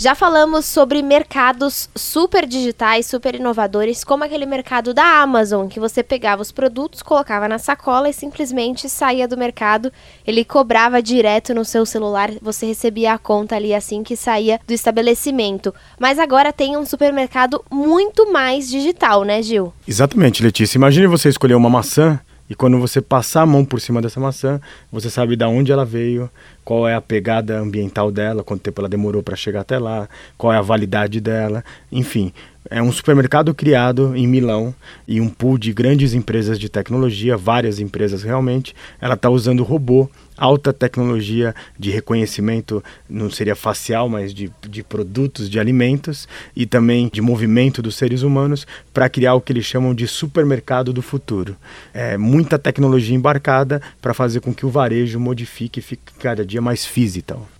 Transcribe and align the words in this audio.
Já 0.00 0.14
falamos 0.14 0.64
sobre 0.64 1.02
mercados 1.02 1.90
super 1.92 2.46
digitais, 2.46 3.04
super 3.04 3.34
inovadores, 3.34 4.04
como 4.04 4.22
aquele 4.22 4.46
mercado 4.46 4.94
da 4.94 5.20
Amazon, 5.20 5.66
que 5.66 5.80
você 5.80 6.04
pegava 6.04 6.40
os 6.40 6.52
produtos, 6.52 7.02
colocava 7.02 7.48
na 7.48 7.58
sacola 7.58 8.08
e 8.08 8.12
simplesmente 8.12 8.88
saía 8.88 9.26
do 9.26 9.36
mercado. 9.36 9.92
Ele 10.24 10.44
cobrava 10.44 11.02
direto 11.02 11.52
no 11.52 11.64
seu 11.64 11.84
celular, 11.84 12.30
você 12.40 12.64
recebia 12.64 13.12
a 13.12 13.18
conta 13.18 13.56
ali 13.56 13.74
assim 13.74 14.04
que 14.04 14.14
saía 14.14 14.60
do 14.64 14.72
estabelecimento. 14.72 15.74
Mas 15.98 16.20
agora 16.20 16.52
tem 16.52 16.76
um 16.76 16.86
supermercado 16.86 17.64
muito 17.68 18.32
mais 18.32 18.70
digital, 18.70 19.24
né, 19.24 19.42
Gil? 19.42 19.72
Exatamente, 19.84 20.44
Letícia. 20.44 20.78
Imagine 20.78 21.08
você 21.08 21.28
escolher 21.28 21.56
uma 21.56 21.68
maçã 21.68 22.20
e 22.48 22.54
quando 22.54 22.78
você 22.78 23.00
passar 23.00 23.42
a 23.42 23.46
mão 23.46 23.64
por 23.64 23.80
cima 23.80 24.00
dessa 24.00 24.18
maçã, 24.18 24.60
você 24.90 25.10
sabe 25.10 25.36
de 25.36 25.44
onde 25.44 25.70
ela 25.70 25.84
veio, 25.84 26.30
qual 26.64 26.88
é 26.88 26.94
a 26.94 27.00
pegada 27.00 27.58
ambiental 27.58 28.10
dela, 28.10 28.42
quanto 28.42 28.62
tempo 28.62 28.80
ela 28.80 28.88
demorou 28.88 29.22
para 29.22 29.36
chegar 29.36 29.60
até 29.60 29.78
lá, 29.78 30.08
qual 30.36 30.52
é 30.52 30.56
a 30.56 30.62
validade 30.62 31.20
dela, 31.20 31.64
enfim. 31.92 32.32
É 32.70 32.82
um 32.82 32.92
supermercado 32.92 33.54
criado 33.54 34.14
em 34.14 34.26
Milão 34.26 34.74
e 35.06 35.20
um 35.20 35.28
pool 35.28 35.56
de 35.56 35.72
grandes 35.72 36.12
empresas 36.12 36.58
de 36.58 36.68
tecnologia, 36.68 37.36
várias 37.36 37.80
empresas 37.80 38.22
realmente. 38.22 38.74
Ela 39.00 39.14
está 39.14 39.30
usando 39.30 39.64
robô 39.64 40.10
alta 40.38 40.72
tecnologia 40.72 41.54
de 41.78 41.90
reconhecimento, 41.90 42.82
não 43.08 43.28
seria 43.28 43.56
facial, 43.56 44.08
mas 44.08 44.32
de, 44.32 44.50
de 44.68 44.82
produtos, 44.84 45.50
de 45.50 45.58
alimentos 45.58 46.28
e 46.54 46.64
também 46.64 47.10
de 47.12 47.20
movimento 47.20 47.82
dos 47.82 47.96
seres 47.96 48.22
humanos 48.22 48.66
para 48.94 49.08
criar 49.08 49.34
o 49.34 49.40
que 49.40 49.52
eles 49.52 49.64
chamam 49.64 49.94
de 49.94 50.06
supermercado 50.06 50.92
do 50.92 51.02
futuro. 51.02 51.56
É 51.92 52.16
muita 52.16 52.58
tecnologia 52.58 53.16
embarcada 53.16 53.82
para 54.00 54.14
fazer 54.14 54.40
com 54.40 54.54
que 54.54 54.64
o 54.64 54.70
varejo 54.70 55.18
modifique 55.18 55.80
e 55.80 55.82
fique 55.82 56.12
cada 56.20 56.46
dia 56.46 56.62
mais 56.62 56.86
físico. 56.86 57.08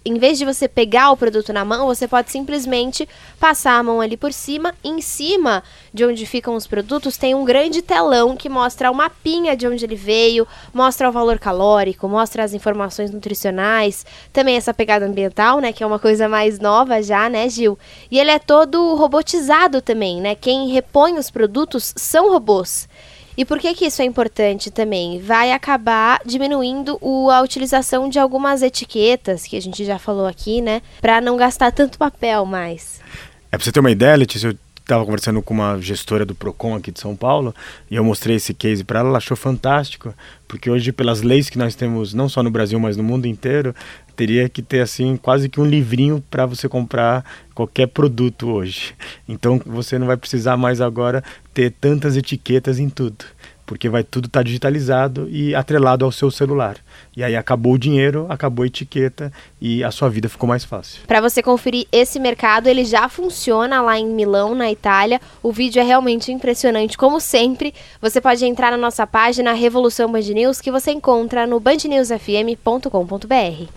Em 0.09 0.19
vez 0.19 0.39
de 0.39 0.45
você 0.47 0.67
pegar 0.67 1.11
o 1.11 1.19
produto 1.19 1.53
na 1.53 1.67
mão, 1.67 1.85
você 1.85 2.09
pode 2.09 2.31
simplesmente 2.31 3.07
passar 3.39 3.73
a 3.73 3.83
mão 3.83 4.01
ali 4.01 4.17
por 4.17 4.33
cima. 4.33 4.75
Em 4.83 5.03
cima 5.03 5.63
de 5.93 6.03
onde 6.03 6.25
ficam 6.25 6.55
os 6.55 6.67
produtos 6.67 7.19
tem 7.19 7.35
um 7.35 7.45
grande 7.45 7.83
telão 7.83 8.35
que 8.35 8.49
mostra 8.49 8.91
o 8.91 8.95
mapinha 8.95 9.55
de 9.55 9.67
onde 9.69 9.85
ele 9.85 9.97
veio, 9.97 10.49
mostra 10.73 11.11
o 11.11 11.13
valor 11.13 11.39
calórico, 11.39 12.09
mostra 12.09 12.43
as 12.43 12.55
informações 12.55 13.11
nutricionais, 13.11 14.07
também 14.33 14.57
essa 14.57 14.73
pegada 14.73 15.05
ambiental, 15.05 15.61
né, 15.61 15.75
que 15.75 15.85
é 15.85 15.87
uma 15.87 15.99
coisa 15.99 16.27
mais 16.27 16.59
nova 16.59 17.03
já, 17.03 17.29
né, 17.29 17.47
Gil? 17.47 17.79
E 18.11 18.19
ele 18.19 18.31
é 18.31 18.39
todo 18.39 18.95
robotizado 18.95 19.83
também, 19.83 20.23
né? 20.23 20.35
Quem 20.35 20.71
repõe 20.71 21.19
os 21.19 21.31
produtos 21.31 21.93
são 21.95 22.31
robôs. 22.33 22.89
E 23.39 23.45
por 23.45 23.61
que, 23.61 23.73
que 23.73 23.87
isso 23.87 24.03
é 24.03 24.05
importante 24.05 24.69
também? 24.69 25.21
Vai 25.21 25.53
acabar 25.53 26.21
diminuindo 26.27 26.99
o, 27.01 27.31
a 27.31 27.41
utilização 27.41 28.09
de 28.09 28.19
algumas 28.19 28.63
etiquetas, 28.63 29.45
que 29.45 29.57
a 29.57 29.63
gente 29.63 29.85
já 29.85 29.97
falou 29.97 30.27
aqui, 30.27 30.61
né? 30.61 30.83
Para 31.01 31.21
não 31.21 31.37
gastar 31.37 31.71
tanto 31.71 31.99
papel 31.99 32.45
mais. 32.45 33.01
É 33.53 33.57
para 33.57 33.65
você 33.65 33.71
ter 33.71 33.79
uma 33.79 33.93
ideia, 33.93 34.17
Letícia, 34.17 34.49
eu 34.49 34.57
estava 34.89 35.05
conversando 35.05 35.43
com 35.43 35.53
uma 35.53 35.79
gestora 35.83 36.25
do 36.25 36.35
Procon 36.35 36.75
aqui 36.75 36.91
de 36.91 36.99
São 36.99 37.15
Paulo 37.15 37.55
e 37.91 37.97
eu 37.97 38.03
mostrei 38.03 38.37
esse 38.37 38.55
case 38.55 38.83
para 38.83 39.01
ela, 39.01 39.11
ela 39.11 39.19
achou 39.19 39.37
fantástico, 39.37 40.15
porque 40.49 40.71
hoje 40.71 40.93
pelas 40.93 41.21
leis 41.21 41.51
que 41.51 41.59
nós 41.59 41.75
temos 41.75 42.15
não 42.15 42.27
só 42.27 42.43
no 42.43 42.51
Brasil, 42.51 42.81
mas 42.81 42.97
no 42.97 43.03
mundo 43.03 43.27
inteiro, 43.27 43.75
teria 44.17 44.49
que 44.49 44.63
ter 44.63 44.81
assim 44.81 45.19
quase 45.19 45.51
que 45.51 45.61
um 45.61 45.67
livrinho 45.67 46.25
para 46.31 46.47
você 46.47 46.71
comprar 46.71 47.23
qualquer 47.55 47.89
produto 47.89 48.49
hoje. 48.49 48.95
Então 49.29 49.61
você 49.67 49.99
não 49.99 50.07
vai 50.07 50.17
precisar 50.17 50.57
mais 50.57 50.81
agora 50.81 51.23
ter 51.53 51.71
tantas 51.71 52.17
etiquetas 52.17 52.79
em 52.79 52.89
tudo 52.89 53.27
porque 53.69 53.89
vai 53.91 54.03
tudo 54.03 54.27
estar 54.27 54.41
tá 54.41 54.43
digitalizado 54.43 55.29
e 55.29 55.55
atrelado 55.55 56.03
ao 56.03 56.11
seu 56.11 56.31
celular. 56.31 56.79
E 57.15 57.23
aí 57.23 57.37
acabou 57.37 57.75
o 57.75 57.79
dinheiro, 57.79 58.25
acabou 58.31 58.63
a 58.63 58.67
etiqueta 58.67 59.31
e 59.61 59.85
a 59.85 59.91
sua 59.91 60.09
vida 60.09 60.27
ficou 60.27 60.49
mais 60.49 60.65
fácil. 60.65 61.03
Para 61.07 61.21
você 61.21 61.43
conferir 61.43 61.87
esse 61.93 62.19
mercado, 62.19 62.67
ele 62.67 62.83
já 62.83 63.11
funciona 63.11 63.83
lá 63.83 63.99
em 63.99 64.07
Milão, 64.07 64.55
na 64.55 64.73
Itália. 64.73 65.21
O 65.43 65.53
vídeo 65.53 65.81
é 65.81 65.85
realmente 65.85 66.33
impressionante, 66.33 66.97
como 66.97 67.21
sempre. 67.21 67.75
Você 68.01 68.23
pode 68.23 68.43
entrar 68.47 68.71
na 68.71 68.79
nossa 68.79 69.07
página 69.07 69.53
Revolução 69.53 70.11
Band 70.11 70.21
News, 70.21 70.63
que 70.63 70.71
você 70.71 70.91
encontra 70.91 71.47
no 71.47 71.61
bandnewsfm.com.br. 71.61 73.69